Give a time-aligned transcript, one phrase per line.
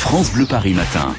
[0.00, 1.14] France Bleu Paris Matin.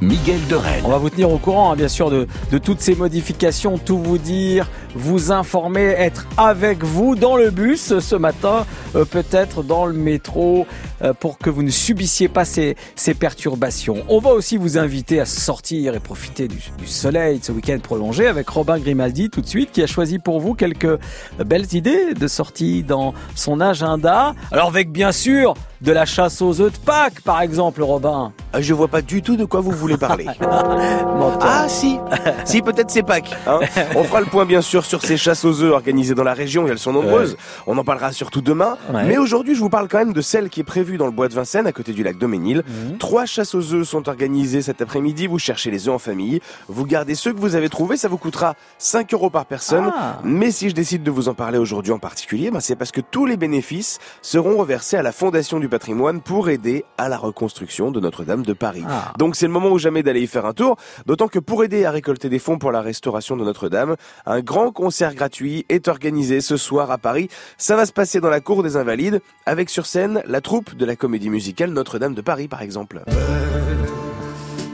[0.00, 0.80] Miguel Dorel.
[0.84, 2.26] On va vous tenir au courant, hein, bien sûr, de,
[2.62, 8.16] toutes ces modifications, tout vous dire, vous informer, être avec vous dans le bus ce
[8.16, 10.66] matin, euh, peut-être dans le métro,
[11.02, 12.76] euh, pour que vous ne subissiez pas ces,
[13.18, 14.04] perturbations.
[14.08, 17.78] On va aussi vous inviter à sortir et profiter du, du soleil de ce week-end
[17.82, 20.98] prolongé avec Robin Grimaldi tout de suite, qui a choisi pour vous quelques
[21.44, 24.34] belles idées de sortie dans son agenda.
[24.52, 28.32] Alors avec bien sûr de la chasse aux œufs de Pâques, par exemple, Robin.
[28.52, 30.26] Ah, je vois pas du tout de quoi vous voulez parler.
[30.40, 31.98] ah si,
[32.44, 33.34] si peut-être c'est Pâques.
[33.46, 33.60] Hein
[33.96, 36.66] On fera le point bien sûr sur ces chasses aux œufs organisées dans la région,
[36.66, 37.32] et elles sont nombreuses.
[37.32, 37.38] Ouais.
[37.66, 38.76] On en parlera surtout demain.
[38.92, 39.04] Ouais.
[39.04, 41.28] Mais aujourd'hui, je vous parle quand même de celle qui est prévue dans le bois
[41.28, 42.58] de Vincennes, à côté du lac Doménil.
[42.58, 42.98] Mmh.
[42.98, 45.26] Trois chasses aux œufs sont organisées cet après-midi.
[45.28, 46.40] Vous cherchez les œufs en famille.
[46.68, 47.96] Vous gardez ceux que vous avez trouvés.
[47.96, 49.90] Ça vous coûtera 5 euros par personne.
[49.96, 50.18] Ah.
[50.24, 53.00] Mais si je décide de vous en parler aujourd'hui en particulier, ben c'est parce que
[53.00, 57.90] tous les bénéfices seront reversés à la Fondation du patrimoine pour aider à la reconstruction
[57.90, 58.84] de Notre-Dame de Paris.
[58.86, 59.12] Ah.
[59.16, 60.76] Donc c'est le moment ou jamais d'aller y faire un tour.
[61.06, 63.96] D'autant que pour aider à récolter des fonds pour la restauration de Notre-Dame,
[64.26, 67.28] un grand concert gratuit est organisé ce soir à Paris.
[67.56, 70.84] Ça va se passer dans la cour des Invalides, avec sur scène la troupe de
[70.84, 73.02] la comédie musicale Notre-Dame de Paris, par exemple.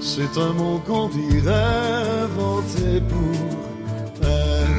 [0.01, 1.53] C'est un mot qu'on dirait
[2.23, 3.76] inventé pour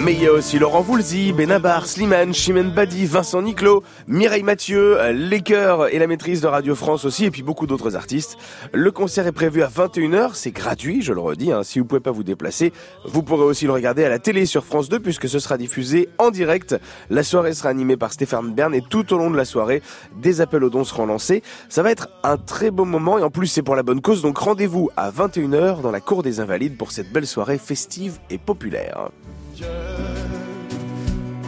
[0.08, 4.97] mais il y a aussi Laurent Voulzy, Benabar, Slimane, Chimène Badi, Vincent Niclot, Mireille Mathieu,
[5.11, 8.38] Les Chœurs et la maîtrise de Radio France aussi, et puis beaucoup d'autres artistes.
[8.72, 11.64] Le concert est prévu à 21h, c'est gratuit, je le redis, hein.
[11.64, 12.72] si vous pouvez pas vous déplacer,
[13.03, 16.08] vous pourrez aussi le regarder à la télé sur France 2 puisque ce sera diffusé
[16.19, 16.77] en direct.
[17.09, 19.81] La soirée sera animée par Stéphane Bern et tout au long de la soirée,
[20.21, 21.44] des appels aux dons seront lancés.
[21.67, 24.21] Ça va être un très beau moment et en plus c'est pour la bonne cause,
[24.21, 28.38] donc rendez-vous à 21h dans la cour des Invalides pour cette belle soirée festive et
[28.38, 29.09] populaire.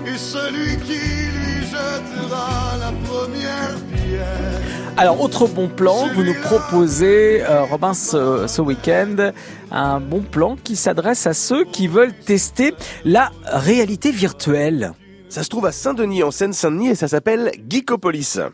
[0.05, 4.61] Et celui qui lui jettera la première pierre.
[4.97, 9.31] Alors, autre bon plan, vous nous proposez, euh, Robin, ce, ce week-end,
[9.71, 12.73] un bon plan qui s'adresse à ceux qui veulent tester
[13.05, 14.93] la réalité virtuelle.
[15.29, 18.39] Ça se trouve à Saint-Denis, en Seine-Saint-Denis, et ça s'appelle Geekopolis.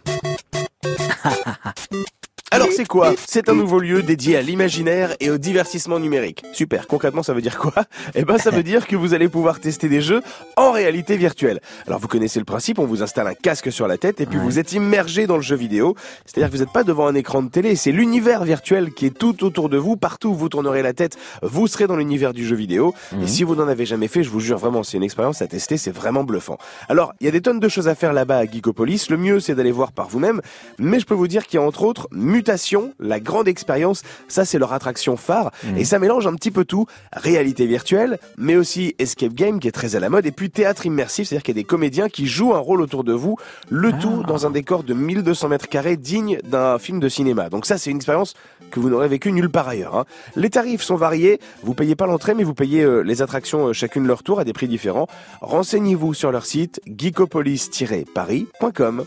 [2.55, 6.41] Alors c'est quoi C'est un nouveau lieu dédié à l'imaginaire et au divertissement numérique.
[6.53, 7.73] Super, concrètement ça veut dire quoi
[8.13, 10.21] Eh ben ça veut dire que vous allez pouvoir tester des jeux
[10.55, 11.59] en réalité virtuelle.
[11.85, 14.37] Alors vous connaissez le principe, on vous installe un casque sur la tête et puis
[14.37, 14.43] ouais.
[14.45, 15.95] vous êtes immergé dans le jeu vidéo.
[16.25, 19.17] C'est-à-dire que vous n'êtes pas devant un écran de télé, c'est l'univers virtuel qui est
[19.17, 22.47] tout autour de vous, partout où vous tournerez la tête, vous serez dans l'univers du
[22.47, 22.93] jeu vidéo.
[23.11, 23.23] Mmh.
[23.23, 25.47] Et si vous n'en avez jamais fait, je vous jure vraiment, c'est une expérience à
[25.47, 26.57] tester, c'est vraiment bluffant.
[26.87, 29.41] Alors, il y a des tonnes de choses à faire là-bas à Geekopolis, le mieux
[29.41, 30.39] c'est d'aller voir par vous-même,
[30.79, 32.07] mais je peux vous dire qu'il y a entre autres
[32.45, 35.77] Mutation, la grande expérience, ça c'est leur attraction phare, mmh.
[35.77, 39.71] et ça mélange un petit peu tout, réalité virtuelle, mais aussi escape game qui est
[39.71, 42.27] très à la mode, et puis théâtre immersif, c'est-à-dire qu'il y a des comédiens qui
[42.27, 43.37] jouent un rôle autour de vous,
[43.71, 43.97] le ah.
[43.99, 47.49] tout dans un décor de 1200 mètres carrés digne d'un film de cinéma.
[47.49, 48.35] Donc ça c'est une expérience
[48.69, 49.95] que vous n'aurez vécu nulle part ailleurs.
[49.95, 50.05] Hein.
[50.35, 53.73] Les tarifs sont variés, vous payez pas l'entrée, mais vous payez euh, les attractions euh,
[53.73, 55.07] chacune leur tour à des prix différents.
[55.41, 59.03] Renseignez-vous sur leur site geekopolis-paris.com.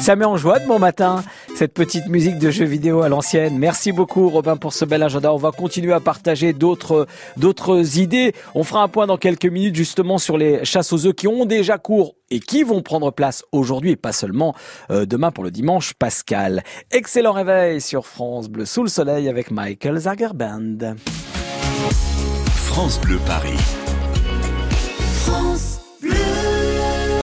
[0.00, 1.22] Ça met en joie de bon matin,
[1.56, 3.58] cette petite musique de jeux vidéo à l'ancienne.
[3.58, 5.32] Merci beaucoup Robin pour ce bel agenda.
[5.32, 7.06] On va continuer à partager d'autres
[7.36, 8.32] d'autres idées.
[8.54, 11.44] On fera un point dans quelques minutes justement sur les chasses aux œufs qui ont
[11.44, 14.54] déjà cours et qui vont prendre place aujourd'hui et pas seulement
[14.90, 16.62] euh, demain pour le dimanche pascal.
[16.90, 20.96] Excellent réveil sur France Bleu sous le soleil avec Michael Zagerband.
[22.54, 23.58] France Bleu Paris.